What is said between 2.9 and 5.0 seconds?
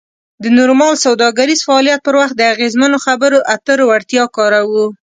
خبرو اترو وړتیا کاروو.